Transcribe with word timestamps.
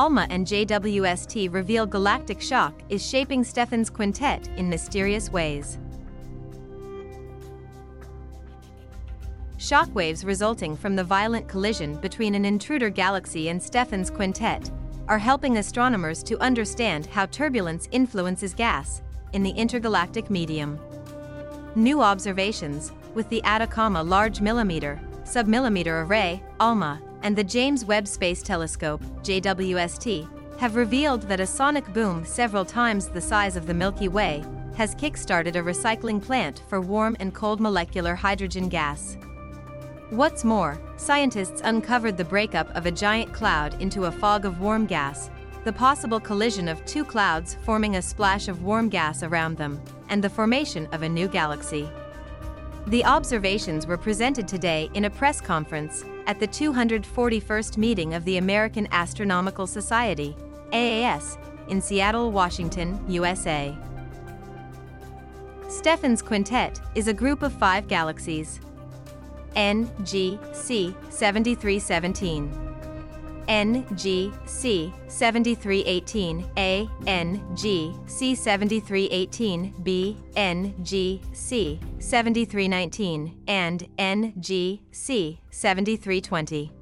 ALMA 0.00 0.26
and 0.30 0.46
JWST 0.46 1.52
reveal 1.52 1.84
galactic 1.84 2.40
shock 2.40 2.72
is 2.88 3.06
shaping 3.06 3.44
Stephan's 3.44 3.90
quintet 3.90 4.48
in 4.56 4.66
mysterious 4.66 5.30
ways. 5.30 5.76
Shockwaves 9.58 10.24
resulting 10.24 10.74
from 10.74 10.96
the 10.96 11.04
violent 11.04 11.48
collision 11.48 11.96
between 11.96 12.34
an 12.34 12.46
intruder 12.46 12.88
galaxy 12.88 13.50
and 13.50 13.62
Stephan's 13.62 14.08
quintet 14.08 14.70
are 15.06 15.18
helping 15.18 15.58
astronomers 15.58 16.22
to 16.22 16.38
understand 16.38 17.04
how 17.04 17.26
turbulence 17.26 17.86
influences 17.92 18.54
gas 18.54 19.02
in 19.34 19.42
the 19.42 19.50
intergalactic 19.50 20.30
medium. 20.30 20.80
New 21.74 22.00
observations, 22.00 22.90
with 23.12 23.28
the 23.28 23.44
Atacama 23.44 24.02
Large 24.02 24.40
Millimeter, 24.40 24.98
Submillimeter 25.24 26.06
Array, 26.06 26.42
ALMA, 26.58 27.02
and 27.22 27.36
the 27.36 27.44
James 27.44 27.84
Webb 27.84 28.06
Space 28.06 28.42
Telescope, 28.42 29.02
JWST, 29.22 30.58
have 30.58 30.76
revealed 30.76 31.22
that 31.22 31.40
a 31.40 31.46
sonic 31.46 31.90
boom 31.92 32.24
several 32.24 32.64
times 32.64 33.08
the 33.08 33.20
size 33.20 33.56
of 33.56 33.66
the 33.66 33.74
Milky 33.74 34.08
Way 34.08 34.44
has 34.76 34.94
kick-started 34.94 35.56
a 35.56 35.62
recycling 35.62 36.22
plant 36.22 36.62
for 36.68 36.80
warm 36.80 37.16
and 37.20 37.34
cold 37.34 37.60
molecular 37.60 38.14
hydrogen 38.14 38.68
gas. 38.68 39.16
What's 40.10 40.44
more, 40.44 40.80
scientists 40.96 41.60
uncovered 41.64 42.16
the 42.16 42.24
breakup 42.24 42.74
of 42.74 42.86
a 42.86 42.90
giant 42.90 43.32
cloud 43.32 43.80
into 43.80 44.06
a 44.06 44.12
fog 44.12 44.44
of 44.44 44.60
warm 44.60 44.86
gas, 44.86 45.30
the 45.64 45.72
possible 45.72 46.18
collision 46.18 46.68
of 46.68 46.84
two 46.84 47.04
clouds 47.04 47.56
forming 47.62 47.96
a 47.96 48.02
splash 48.02 48.48
of 48.48 48.62
warm 48.62 48.88
gas 48.88 49.22
around 49.22 49.56
them, 49.56 49.80
and 50.08 50.24
the 50.24 50.30
formation 50.30 50.88
of 50.92 51.02
a 51.02 51.08
new 51.08 51.28
galaxy. 51.28 51.88
The 52.86 53.04
observations 53.04 53.86
were 53.86 53.98
presented 53.98 54.48
today 54.48 54.90
in 54.94 55.04
a 55.04 55.10
press 55.10 55.40
conference 55.40 56.04
at 56.26 56.40
the 56.40 56.48
241st 56.48 57.76
meeting 57.76 58.14
of 58.14 58.24
the 58.24 58.36
American 58.36 58.88
Astronomical 58.92 59.66
Society, 59.66 60.36
AAS, 60.72 61.38
in 61.68 61.80
Seattle, 61.80 62.32
Washington, 62.32 63.02
USA. 63.08 63.76
Stephan's 65.68 66.20
Quintet 66.22 66.80
is 66.94 67.08
a 67.08 67.14
group 67.14 67.42
of 67.42 67.52
five 67.52 67.86
galaxies. 67.86 68.60
NGC 69.54 70.94
7317. 71.10 72.69
NGC 73.50 74.92
7318 75.08 76.50
A 76.56 76.88
NGC 77.00 78.36
7318 78.36 79.74
B 79.82 80.16
NGC 80.36 81.80
7319 82.00 83.42
and 83.48 83.88
NGC 83.98 85.38
7320. 85.50 86.72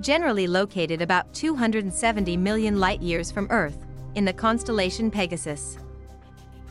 Generally 0.00 0.46
located 0.46 1.02
about 1.02 1.34
270 1.34 2.36
million 2.38 2.80
light 2.80 3.02
years 3.02 3.30
from 3.30 3.46
Earth, 3.50 3.84
in 4.14 4.24
the 4.24 4.32
constellation 4.32 5.10
Pegasus. 5.10 5.76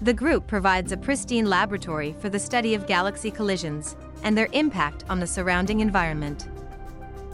The 0.02 0.14
group 0.14 0.47
provides 0.47 0.91
a 0.91 0.97
pristine 0.97 1.45
laboratory 1.45 2.16
for 2.19 2.30
the 2.30 2.39
study 2.39 2.73
of 2.73 2.88
galaxy 2.88 3.30
collisions 3.30 3.95
and 4.23 4.36
their 4.36 4.50
impact 4.53 5.06
on 5.08 5.19
the 5.19 5.28
surrounding 5.28 5.81
environment. 5.81 6.47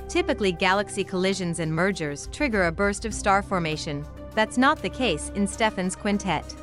Typically, 0.09 0.51
galaxy 0.51 1.03
collisions 1.03 1.59
and 1.59 1.71
mergers 1.71 2.27
trigger 2.31 2.65
a 2.65 2.71
burst 2.71 3.05
of 3.05 3.13
star 3.13 3.43
formation. 3.43 4.03
That's 4.33 4.57
not 4.57 4.81
the 4.81 4.89
case 4.89 5.31
in 5.35 5.45
Stephan's 5.45 5.95
quintet. 5.95 6.55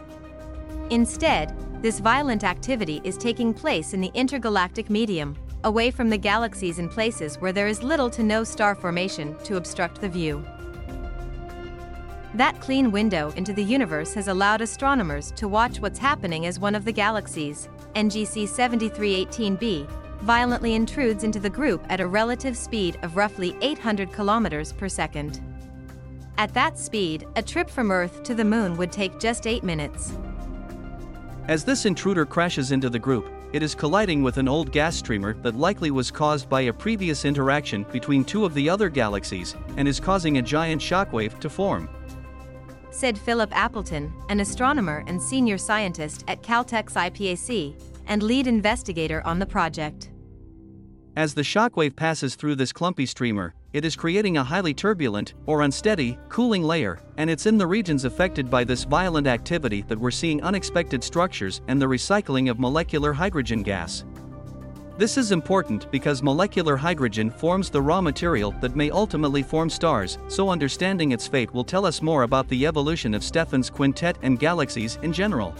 Instead, 0.90 1.56
this 1.80 2.00
violent 2.00 2.42
activity 2.42 3.00
is 3.04 3.16
taking 3.16 3.54
place 3.54 3.94
in 3.94 4.00
the 4.00 4.10
intergalactic 4.14 4.90
medium, 4.90 5.36
away 5.62 5.92
from 5.92 6.10
the 6.10 6.18
galaxies 6.18 6.80
in 6.80 6.88
places 6.88 7.36
where 7.36 7.52
there 7.52 7.68
is 7.68 7.84
little 7.84 8.10
to 8.10 8.24
no 8.24 8.42
star 8.42 8.74
formation 8.74 9.36
to 9.44 9.56
obstruct 9.56 10.00
the 10.00 10.08
view. 10.08 10.44
That 12.34 12.60
clean 12.60 12.90
window 12.90 13.32
into 13.36 13.52
the 13.52 13.64
universe 13.64 14.12
has 14.14 14.26
allowed 14.26 14.60
astronomers 14.60 15.30
to 15.32 15.46
watch 15.46 15.80
what's 15.80 16.00
happening 16.00 16.46
as 16.46 16.58
one 16.58 16.74
of 16.74 16.84
the 16.84 16.92
galaxies, 16.92 17.68
NGC 17.94 18.44
7318b, 18.44 19.88
violently 20.20 20.74
intrudes 20.74 21.24
into 21.24 21.40
the 21.40 21.50
group 21.50 21.84
at 21.88 22.00
a 22.00 22.06
relative 22.06 22.56
speed 22.56 22.98
of 23.02 23.16
roughly 23.16 23.56
800 23.60 24.12
kilometers 24.12 24.72
per 24.72 24.88
second. 24.88 25.40
At 26.38 26.52
that 26.54 26.78
speed, 26.78 27.26
a 27.36 27.42
trip 27.42 27.70
from 27.70 27.90
Earth 27.90 28.22
to 28.24 28.34
the 28.34 28.44
Moon 28.44 28.76
would 28.76 28.92
take 28.92 29.18
just 29.18 29.46
8 29.46 29.64
minutes. 29.64 30.12
As 31.48 31.64
this 31.64 31.86
intruder 31.86 32.26
crashes 32.26 32.72
into 32.72 32.90
the 32.90 32.98
group, 32.98 33.30
it 33.52 33.62
is 33.62 33.74
colliding 33.74 34.22
with 34.22 34.36
an 34.36 34.48
old 34.48 34.72
gas 34.72 34.96
streamer 34.96 35.34
that 35.42 35.54
likely 35.54 35.90
was 35.90 36.10
caused 36.10 36.48
by 36.48 36.62
a 36.62 36.72
previous 36.72 37.24
interaction 37.24 37.84
between 37.92 38.24
two 38.24 38.44
of 38.44 38.52
the 38.52 38.68
other 38.68 38.88
galaxies 38.88 39.54
and 39.76 39.86
is 39.86 40.00
causing 40.00 40.38
a 40.38 40.42
giant 40.42 40.82
shockwave 40.82 41.38
to 41.40 41.48
form. 41.48 41.88
Said 42.90 43.16
Philip 43.16 43.56
Appleton, 43.56 44.12
an 44.28 44.40
astronomer 44.40 45.04
and 45.06 45.22
senior 45.22 45.58
scientist 45.58 46.24
at 46.28 46.42
Caltech's 46.42 46.94
IPAC, 46.94 47.74
and 48.06 48.22
lead 48.22 48.46
investigator 48.46 49.22
on 49.26 49.38
the 49.38 49.46
project. 49.46 50.10
As 51.16 51.32
the 51.32 51.42
shockwave 51.42 51.96
passes 51.96 52.34
through 52.34 52.56
this 52.56 52.72
clumpy 52.72 53.06
streamer, 53.06 53.54
it 53.72 53.84
is 53.84 53.96
creating 53.96 54.36
a 54.36 54.44
highly 54.44 54.74
turbulent, 54.74 55.34
or 55.46 55.62
unsteady, 55.62 56.18
cooling 56.28 56.62
layer, 56.62 56.98
and 57.16 57.30
it's 57.30 57.46
in 57.46 57.56
the 57.56 57.66
regions 57.66 58.04
affected 58.04 58.50
by 58.50 58.64
this 58.64 58.84
violent 58.84 59.26
activity 59.26 59.82
that 59.88 59.98
we're 59.98 60.10
seeing 60.10 60.42
unexpected 60.42 61.02
structures 61.02 61.62
and 61.68 61.80
the 61.80 61.86
recycling 61.86 62.50
of 62.50 62.58
molecular 62.58 63.12
hydrogen 63.12 63.62
gas. 63.62 64.04
This 64.98 65.18
is 65.18 65.32
important 65.32 65.90
because 65.90 66.22
molecular 66.22 66.74
hydrogen 66.74 67.30
forms 67.30 67.68
the 67.68 67.82
raw 67.82 68.00
material 68.00 68.52
that 68.62 68.76
may 68.76 68.90
ultimately 68.90 69.42
form 69.42 69.68
stars, 69.68 70.16
so 70.28 70.48
understanding 70.48 71.12
its 71.12 71.26
fate 71.26 71.52
will 71.52 71.64
tell 71.64 71.84
us 71.84 72.00
more 72.00 72.22
about 72.22 72.48
the 72.48 72.66
evolution 72.66 73.12
of 73.12 73.22
Stephan's 73.22 73.68
quintet 73.68 74.16
and 74.22 74.38
galaxies 74.38 74.98
in 75.02 75.12
general. 75.12 75.54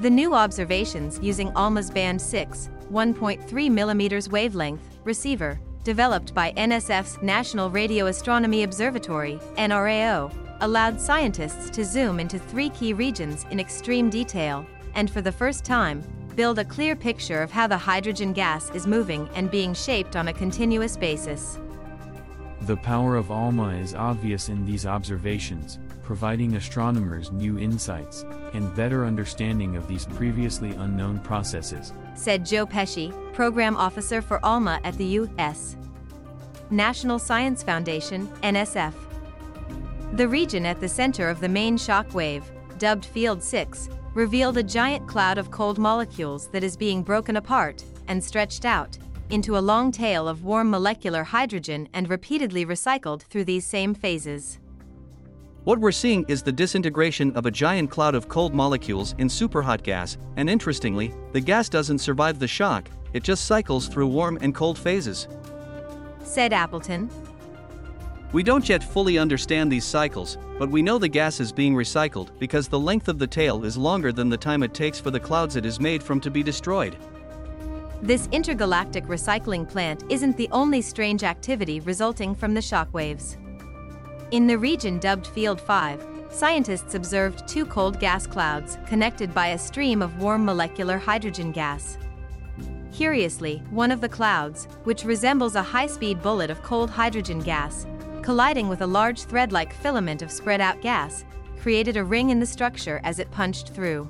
The 0.00 0.08
new 0.08 0.32
observations 0.32 1.18
using 1.20 1.52
ALMA's 1.54 1.90
Band 1.90 2.22
6, 2.22 2.70
1.3 2.90 3.46
mm 3.46 4.30
wavelength 4.30 4.80
receiver, 5.04 5.60
developed 5.84 6.32
by 6.32 6.52
NSF's 6.52 7.20
National 7.20 7.68
Radio 7.68 8.06
Astronomy 8.06 8.62
Observatory, 8.62 9.38
NRAO, 9.58 10.32
allowed 10.62 10.98
scientists 10.98 11.68
to 11.68 11.84
zoom 11.84 12.18
into 12.18 12.38
three 12.38 12.70
key 12.70 12.94
regions 12.94 13.44
in 13.50 13.60
extreme 13.60 14.08
detail, 14.08 14.64
and 14.94 15.10
for 15.10 15.20
the 15.20 15.30
first 15.30 15.66
time, 15.66 16.02
build 16.34 16.58
a 16.58 16.64
clear 16.64 16.96
picture 16.96 17.42
of 17.42 17.50
how 17.50 17.66
the 17.66 17.76
hydrogen 17.76 18.32
gas 18.32 18.70
is 18.70 18.86
moving 18.86 19.28
and 19.34 19.50
being 19.50 19.74
shaped 19.74 20.16
on 20.16 20.28
a 20.28 20.32
continuous 20.32 20.96
basis. 20.96 21.58
The 22.62 22.78
power 22.78 23.16
of 23.16 23.30
ALMA 23.30 23.74
is 23.74 23.94
obvious 23.94 24.48
in 24.48 24.64
these 24.64 24.86
observations, 24.86 25.78
providing 26.10 26.56
astronomers 26.56 27.30
new 27.30 27.56
insights 27.56 28.24
and 28.52 28.74
better 28.74 29.04
understanding 29.04 29.76
of 29.76 29.86
these 29.86 30.06
previously 30.06 30.72
unknown 30.72 31.20
processes, 31.20 31.92
said 32.16 32.44
Joe 32.44 32.66
Pesce, 32.66 33.12
Program 33.32 33.76
Officer 33.76 34.20
for 34.20 34.44
ALMA 34.44 34.80
at 34.82 34.94
the 34.94 35.04
U.S. 35.04 35.76
National 36.68 37.20
Science 37.20 37.62
Foundation, 37.62 38.26
NSF. 38.42 38.92
The 40.14 40.26
region 40.26 40.66
at 40.66 40.80
the 40.80 40.88
center 40.88 41.28
of 41.28 41.38
the 41.38 41.48
main 41.48 41.76
shock 41.76 42.12
wave, 42.12 42.42
dubbed 42.78 43.04
Field 43.04 43.40
6, 43.40 43.88
revealed 44.12 44.56
a 44.56 44.64
giant 44.64 45.06
cloud 45.06 45.38
of 45.38 45.52
cold 45.52 45.78
molecules 45.78 46.48
that 46.48 46.64
is 46.64 46.76
being 46.76 47.04
broken 47.04 47.36
apart 47.36 47.84
and 48.08 48.24
stretched 48.24 48.64
out 48.64 48.98
into 49.30 49.56
a 49.56 49.60
long 49.60 49.92
tail 49.92 50.26
of 50.26 50.42
warm 50.42 50.70
molecular 50.70 51.22
hydrogen 51.22 51.88
and 51.94 52.10
repeatedly 52.10 52.66
recycled 52.66 53.22
through 53.22 53.44
these 53.44 53.64
same 53.64 53.94
phases. 53.94 54.58
What 55.64 55.78
we're 55.78 55.92
seeing 55.92 56.24
is 56.26 56.42
the 56.42 56.52
disintegration 56.52 57.36
of 57.36 57.44
a 57.44 57.50
giant 57.50 57.90
cloud 57.90 58.14
of 58.14 58.28
cold 58.28 58.54
molecules 58.54 59.14
in 59.18 59.28
superhot 59.28 59.82
gas, 59.82 60.16
and 60.36 60.48
interestingly, 60.48 61.12
the 61.32 61.40
gas 61.40 61.68
doesn't 61.68 61.98
survive 61.98 62.38
the 62.38 62.48
shock, 62.48 62.88
it 63.12 63.22
just 63.22 63.44
cycles 63.44 63.86
through 63.86 64.06
warm 64.06 64.38
and 64.40 64.54
cold 64.54 64.78
phases. 64.78 65.28
Said 66.24 66.54
Appleton. 66.54 67.10
We 68.32 68.42
don't 68.42 68.70
yet 68.70 68.82
fully 68.82 69.18
understand 69.18 69.70
these 69.70 69.84
cycles, 69.84 70.38
but 70.58 70.70
we 70.70 70.80
know 70.80 70.96
the 70.96 71.08
gas 71.08 71.40
is 71.40 71.52
being 71.52 71.74
recycled 71.74 72.30
because 72.38 72.66
the 72.66 72.80
length 72.80 73.08
of 73.08 73.18
the 73.18 73.26
tail 73.26 73.62
is 73.66 73.76
longer 73.76 74.12
than 74.12 74.30
the 74.30 74.38
time 74.38 74.62
it 74.62 74.72
takes 74.72 74.98
for 74.98 75.10
the 75.10 75.20
clouds 75.20 75.56
it 75.56 75.66
is 75.66 75.78
made 75.78 76.02
from 76.02 76.20
to 76.20 76.30
be 76.30 76.42
destroyed. 76.42 76.96
This 78.00 78.30
intergalactic 78.32 79.04
recycling 79.04 79.68
plant 79.68 80.04
isn't 80.08 80.38
the 80.38 80.48
only 80.52 80.80
strange 80.80 81.22
activity 81.22 81.80
resulting 81.80 82.34
from 82.34 82.54
the 82.54 82.60
shockwaves. 82.60 83.36
In 84.30 84.46
the 84.46 84.58
region 84.58 85.00
dubbed 85.00 85.26
Field 85.26 85.60
5, 85.60 86.06
scientists 86.30 86.94
observed 86.94 87.48
two 87.48 87.66
cold 87.66 87.98
gas 87.98 88.28
clouds 88.28 88.78
connected 88.86 89.34
by 89.34 89.48
a 89.48 89.58
stream 89.58 90.02
of 90.02 90.22
warm 90.22 90.44
molecular 90.44 90.98
hydrogen 90.98 91.50
gas. 91.50 91.98
Curiously, 92.92 93.60
one 93.70 93.90
of 93.90 94.00
the 94.00 94.08
clouds, 94.08 94.68
which 94.84 95.04
resembles 95.04 95.56
a 95.56 95.62
high-speed 95.62 96.22
bullet 96.22 96.48
of 96.48 96.62
cold 96.62 96.90
hydrogen 96.90 97.40
gas, 97.40 97.88
colliding 98.22 98.68
with 98.68 98.82
a 98.82 98.86
large 98.86 99.22
thread-like 99.22 99.72
filament 99.72 100.22
of 100.22 100.30
spread-out 100.30 100.80
gas, 100.80 101.24
created 101.60 101.96
a 101.96 102.04
ring 102.04 102.30
in 102.30 102.38
the 102.38 102.46
structure 102.46 103.00
as 103.02 103.18
it 103.18 103.32
punched 103.32 103.70
through. 103.70 104.08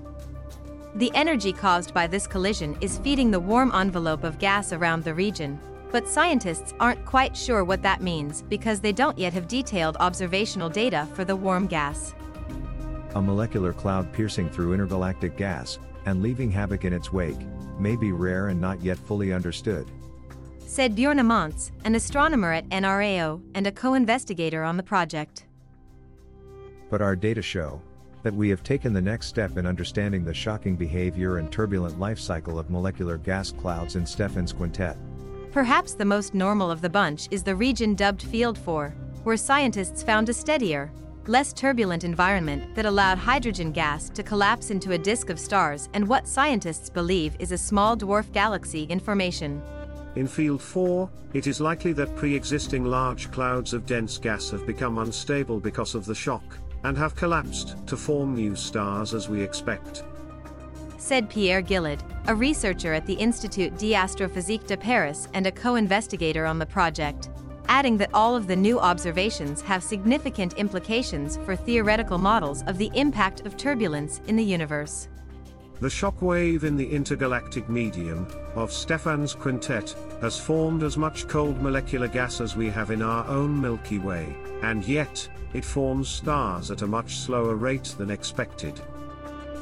The 0.96 1.10
energy 1.14 1.52
caused 1.52 1.94
by 1.94 2.06
this 2.06 2.26
collision 2.26 2.76
is 2.82 2.98
feeding 2.98 3.30
the 3.30 3.40
warm 3.40 3.72
envelope 3.74 4.24
of 4.24 4.38
gas 4.38 4.74
around 4.74 5.02
the 5.02 5.14
region, 5.14 5.58
But 5.92 6.06
scientists 6.06 6.72
aren't 6.78 7.04
quite 7.04 7.36
sure 7.36 7.64
what 7.64 7.82
that 7.82 8.00
means 8.00 8.42
because 8.42 8.80
they 8.80 8.92
don't 8.92 9.18
yet 9.18 9.32
have 9.32 9.48
detailed 9.48 9.96
observational 9.98 10.68
data 10.68 11.08
for 11.14 11.24
the 11.24 11.34
warm 11.34 11.66
gas. 11.66 12.14
A 13.16 13.20
molecular 13.20 13.72
cloud 13.72 14.12
piercing 14.12 14.48
through 14.48 14.72
intergalactic 14.72 15.36
gas, 15.36 15.78
and 16.06 16.22
leaving 16.22 16.50
havoc 16.50 16.84
in 16.84 16.92
its 16.92 17.12
wake, 17.12 17.40
may 17.78 17.96
be 17.96 18.12
rare 18.12 18.48
and 18.48 18.60
not 18.60 18.80
yet 18.82 18.98
fully 18.98 19.32
understood. 19.32 19.90
Said 20.64 20.94
Bjorn 20.94 21.18
Emonts, 21.18 21.72
an 21.84 21.96
astronomer 21.96 22.52
at 22.52 22.68
NRAO 22.68 23.42
and 23.56 23.66
a 23.66 23.72
co 23.72 23.94
investigator 23.94 24.62
on 24.62 24.76
the 24.76 24.82
project. 24.84 25.46
But 26.88 27.02
our 27.02 27.16
data 27.16 27.42
show 27.42 27.82
that 28.22 28.34
we 28.34 28.48
have 28.50 28.62
taken 28.62 28.92
the 28.92 29.00
next 29.00 29.26
step 29.26 29.56
in 29.56 29.66
understanding 29.66 30.24
the 30.24 30.34
shocking 30.34 30.76
behavior 30.76 31.38
and 31.38 31.50
turbulent 31.50 31.98
life 31.98 32.20
cycle 32.20 32.58
of 32.58 32.70
molecular 32.70 33.18
gas 33.18 33.50
clouds 33.50 33.96
in 33.96 34.06
Stephan's 34.06 34.52
quintet. 34.52 34.96
Perhaps 35.52 35.94
the 35.94 36.04
most 36.04 36.32
normal 36.32 36.70
of 36.70 36.80
the 36.80 36.88
bunch 36.88 37.26
is 37.32 37.42
the 37.42 37.56
region 37.56 37.96
dubbed 37.96 38.22
Field 38.22 38.56
4, 38.56 38.94
where 39.24 39.36
scientists 39.36 40.00
found 40.00 40.28
a 40.28 40.32
steadier, 40.32 40.92
less 41.26 41.52
turbulent 41.52 42.04
environment 42.04 42.72
that 42.76 42.86
allowed 42.86 43.18
hydrogen 43.18 43.72
gas 43.72 44.08
to 44.10 44.22
collapse 44.22 44.70
into 44.70 44.92
a 44.92 44.98
disk 44.98 45.28
of 45.28 45.40
stars 45.40 45.88
and 45.92 46.06
what 46.06 46.28
scientists 46.28 46.88
believe 46.88 47.34
is 47.40 47.50
a 47.50 47.58
small 47.58 47.96
dwarf 47.96 48.30
galaxy 48.30 48.84
in 48.90 49.00
formation. 49.00 49.60
In 50.14 50.28
Field 50.28 50.62
4, 50.62 51.10
it 51.32 51.48
is 51.48 51.60
likely 51.60 51.92
that 51.94 52.14
pre-existing 52.14 52.84
large 52.84 53.32
clouds 53.32 53.74
of 53.74 53.86
dense 53.86 54.18
gas 54.18 54.50
have 54.50 54.64
become 54.68 54.98
unstable 54.98 55.58
because 55.58 55.96
of 55.96 56.06
the 56.06 56.14
shock, 56.14 56.58
and 56.84 56.96
have 56.96 57.16
collapsed 57.16 57.74
to 57.88 57.96
form 57.96 58.36
new 58.36 58.54
stars 58.54 59.14
as 59.14 59.28
we 59.28 59.42
expect. 59.42 60.04
Said 61.00 61.30
Pierre 61.30 61.62
Guillard, 61.62 62.02
a 62.26 62.34
researcher 62.34 62.92
at 62.92 63.06
the 63.06 63.14
Institut 63.14 63.76
d'Astrophysique 63.78 64.66
de 64.66 64.76
Paris 64.76 65.28
and 65.32 65.46
a 65.46 65.50
co-investigator 65.50 66.44
on 66.44 66.58
the 66.58 66.66
project, 66.66 67.30
adding 67.68 67.96
that 67.96 68.10
all 68.12 68.36
of 68.36 68.46
the 68.46 68.54
new 68.54 68.78
observations 68.78 69.62
have 69.62 69.82
significant 69.82 70.52
implications 70.58 71.38
for 71.38 71.56
theoretical 71.56 72.18
models 72.18 72.62
of 72.66 72.76
the 72.76 72.90
impact 72.94 73.46
of 73.46 73.56
turbulence 73.56 74.20
in 74.26 74.36
the 74.36 74.44
universe. 74.44 75.08
The 75.80 75.88
shock 75.88 76.20
wave 76.20 76.64
in 76.64 76.76
the 76.76 76.88
intergalactic 76.88 77.70
medium 77.70 78.28
of 78.54 78.70
Stephan's 78.70 79.32
quintet 79.34 79.96
has 80.20 80.38
formed 80.38 80.82
as 80.82 80.98
much 80.98 81.26
cold 81.26 81.62
molecular 81.62 82.08
gas 82.08 82.42
as 82.42 82.56
we 82.56 82.68
have 82.68 82.90
in 82.90 83.00
our 83.00 83.26
own 83.26 83.58
Milky 83.58 83.98
Way, 83.98 84.36
and 84.62 84.84
yet, 84.84 85.26
it 85.54 85.64
forms 85.64 86.10
stars 86.10 86.70
at 86.70 86.82
a 86.82 86.86
much 86.86 87.16
slower 87.16 87.54
rate 87.54 87.94
than 87.96 88.10
expected. 88.10 88.78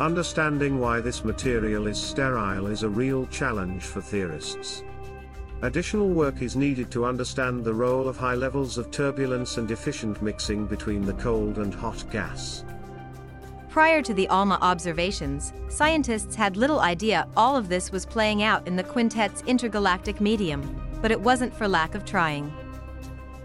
Understanding 0.01 0.79
why 0.79 1.01
this 1.01 1.25
material 1.25 1.89
is 1.89 2.01
sterile 2.01 2.69
is 2.69 2.85
a 2.85 2.89
real 2.89 3.27
challenge 3.27 3.83
for 3.83 4.01
theorists. 4.01 4.85
Additional 5.63 6.09
work 6.09 6.41
is 6.41 6.55
needed 6.55 6.89
to 6.93 7.05
understand 7.05 7.65
the 7.65 7.75
role 7.75 8.09
of 8.09 8.17
high 8.17 8.37
levels 8.37 8.79
of 8.79 8.93
turbulence 8.93 9.57
and 9.57 9.73
efficient 9.73 10.23
mixing 10.23 10.67
between 10.67 11.05
the 11.05 11.15
cold 11.15 11.59
and 11.59 11.75
hot 11.75 12.05
gas. 12.13 12.65
Prior 13.69 14.01
to 14.01 14.15
the 14.15 14.29
ALMA 14.29 14.59
observations, 14.61 15.53
scientists 15.69 16.37
had 16.37 16.57
little 16.57 16.79
idea 16.79 17.27
all 17.37 17.57
of 17.57 17.69
this 17.69 17.91
was 17.91 18.07
playing 18.07 18.45
out 18.45 18.69
in 18.69 18.77
the 18.77 18.85
quintet's 18.85 19.43
intergalactic 19.49 20.21
medium, 20.21 20.81
but 21.03 21.11
it 21.11 21.21
wasn't 21.21 21.53
for 21.53 21.67
lack 21.67 21.97
of 21.97 22.05
trying. 22.05 22.53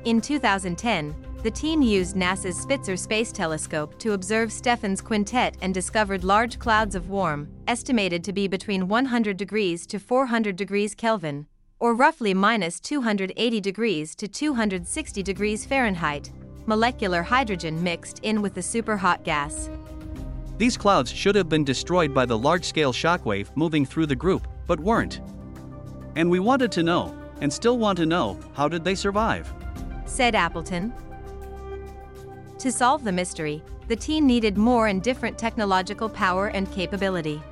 In 0.06 0.22
2010, 0.22 1.16
the 1.44 1.52
team 1.52 1.82
used 1.82 2.16
NASA's 2.16 2.58
Spitzer 2.58 2.96
Space 2.96 3.30
Telescope 3.30 4.00
to 4.00 4.14
observe 4.14 4.50
Stephan's 4.50 5.02
quintet 5.02 5.58
and 5.62 5.74
discovered 5.74 6.24
large 6.24 6.58
clouds 6.58 6.96
of 6.96 7.10
warm, 7.10 7.50
estimated 7.68 8.24
to 8.24 8.32
be 8.32 8.48
between 8.48 8.88
100 8.88 9.36
degrees 9.36 9.86
to 9.88 10.00
400 10.00 10.56
degrees 10.56 10.96
Kelvin, 10.96 11.46
or 11.82 11.96
roughly 11.96 12.34
minus 12.34 12.80
280 12.80 13.60
degrees 13.60 14.16
to 14.16 14.26
260 14.26 15.22
degrees 15.22 15.66
Fahrenheit, 15.66 16.32
molecular 16.66 17.22
hydrogen 17.22 17.84
mixed 17.84 18.20
in 18.20 18.42
with 18.42 18.54
the 18.54 18.62
superhot 18.62 19.26
gas. 19.26 19.70
These 20.58 20.78
clouds 20.78 21.12
should 21.12 21.36
have 21.36 21.50
been 21.50 21.66
destroyed 21.66 22.14
by 22.14 22.26
the 22.26 22.38
large 22.38 22.64
scale 22.64 22.94
shockwave 22.94 23.50
moving 23.58 23.86
through 23.86 24.06
the 24.06 24.16
group, 24.16 24.48
but 24.66 24.80
weren't. 24.80 25.20
And 26.16 26.30
we 26.30 26.40
wanted 26.40 26.72
to 26.72 26.84
know, 26.84 27.14
and 27.42 27.52
still 27.52 27.78
want 27.78 27.98
to 27.98 28.06
know, 28.06 28.40
how 28.54 28.70
did 28.70 28.86
they 28.86 28.96
survive? 28.96 29.54
Said 30.06 30.36
Appleton. 30.36 30.94
To 32.64 32.72
solve 32.72 33.04
the 33.04 33.12
mystery, 33.12 33.62
the 33.90 33.96
team 33.98 34.26
needed 34.26 34.58
more 34.58 34.88
and 34.88 35.04
different 35.04 35.38
technological 35.38 36.08
power 36.08 36.48
and 36.48 36.72
capability. 36.72 37.44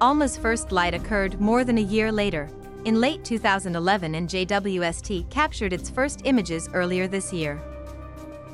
ALMA's 0.00 0.38
first 0.38 0.72
light 0.72 0.94
occurred 0.94 1.38
more 1.42 1.62
than 1.62 1.76
a 1.76 1.82
year 1.82 2.10
later, 2.10 2.48
in 2.86 3.02
late 3.02 3.22
2011, 3.22 4.14
and 4.14 4.26
JWST 4.26 5.28
captured 5.28 5.74
its 5.74 5.90
first 5.90 6.22
images 6.24 6.70
earlier 6.72 7.06
this 7.06 7.34
year. 7.34 7.60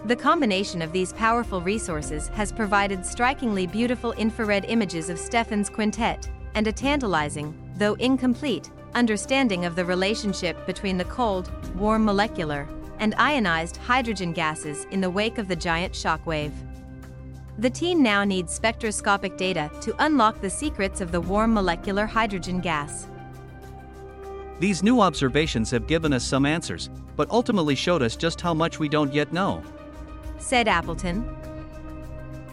The 0.06 0.17
combination 0.17 0.82
of 0.82 0.90
these 0.90 1.12
powerful 1.12 1.61
resources 1.61 2.26
has 2.31 2.50
provided 2.50 3.06
strikingly 3.06 3.69
beautiful 3.69 4.11
infrared 4.14 4.64
images 4.64 5.08
of 5.08 5.20
Stephan's 5.20 5.70
quintet 5.70 6.28
and 6.56 6.66
a 6.66 6.73
tantalizing, 6.73 7.55
though 7.76 7.94
incomplete, 7.94 8.73
understanding 8.96 9.66
of 9.66 9.76
the 9.76 9.84
relationship 9.84 10.66
between 10.66 10.99
the 10.99 11.05
cold, 11.05 11.49
warm 11.76 12.05
molecular, 12.05 12.66
and 13.00 13.14
ionized 13.17 13.79
hydrogen 13.79 14.32
gases 14.32 14.87
in 14.93 15.00
the 15.00 15.11
wake 15.11 15.38
of 15.38 15.49
the 15.49 15.56
giant 15.56 15.93
shockwave. 15.93 16.52
The 17.58 17.70
team 17.70 18.02
now 18.02 18.23
needs 18.23 18.55
spectroscopic 18.55 19.37
data 19.37 19.69
to 19.81 19.94
unlock 19.99 20.41
the 20.41 20.49
secrets 20.49 21.00
of 21.00 21.11
the 21.11 21.20
warm 21.20 21.52
molecular 21.52 22.06
hydrogen 22.06 22.61
gas. 22.61 23.08
These 24.61 24.85
new 24.85 25.00
observations 25.00 25.70
have 25.73 25.88
given 25.88 26.12
us 26.12 26.23
some 26.23 26.47
answers, 26.47 26.88
but 27.17 27.29
ultimately 27.31 27.75
showed 27.75 28.02
us 28.02 28.14
just 28.14 28.41
how 28.41 28.55
much 28.55 28.79
we 28.79 28.88
don't 28.88 29.12
yet 29.12 29.32
know 29.32 29.64
said 30.41 30.69
Appleton. 30.69 31.23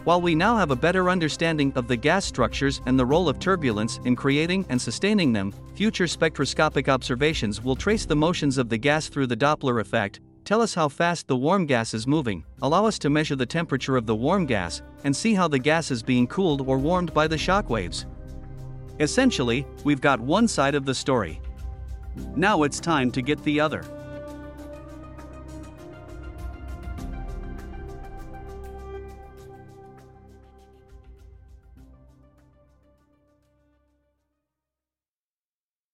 While 0.04 0.20
we 0.22 0.34
now 0.34 0.56
have 0.56 0.70
a 0.70 0.76
better 0.76 1.10
understanding 1.10 1.72
of 1.74 1.88
the 1.88 1.96
gas 1.96 2.24
structures 2.24 2.80
and 2.86 2.98
the 2.98 3.04
role 3.04 3.28
of 3.28 3.38
turbulence 3.38 4.00
in 4.04 4.16
creating 4.16 4.64
and 4.68 4.80
sustaining 4.80 5.32
them, 5.32 5.52
future 5.74 6.06
spectroscopic 6.06 6.88
observations 6.88 7.62
will 7.62 7.76
trace 7.76 8.06
the 8.06 8.16
motions 8.16 8.56
of 8.56 8.68
the 8.68 8.78
gas 8.78 9.08
through 9.08 9.26
the 9.26 9.36
Doppler 9.36 9.80
effect, 9.80 10.20
tell 10.48 10.62
us 10.62 10.72
how 10.72 10.88
fast 10.88 11.26
the 11.26 11.36
warm 11.36 11.66
gas 11.66 11.92
is 11.92 12.06
moving, 12.06 12.42
allow 12.62 12.86
us 12.86 12.98
to 12.98 13.10
measure 13.10 13.36
the 13.36 13.44
temperature 13.44 13.98
of 13.98 14.06
the 14.06 14.16
warm 14.16 14.46
gas, 14.46 14.80
and 15.04 15.14
see 15.14 15.34
how 15.34 15.46
the 15.46 15.58
gas 15.58 15.90
is 15.90 16.02
being 16.02 16.26
cooled 16.26 16.66
or 16.66 16.78
warmed 16.78 17.12
by 17.12 17.28
the 17.28 17.36
shock 17.36 17.68
waves. 17.68 18.06
Essentially, 18.98 19.66
we've 19.84 20.00
got 20.00 20.18
one 20.18 20.48
side 20.48 20.74
of 20.74 20.86
the 20.86 20.94
story. 20.94 21.38
Now 22.34 22.62
it's 22.62 22.80
time 22.80 23.10
to 23.10 23.20
get 23.20 23.44
the 23.44 23.60
other. 23.60 23.84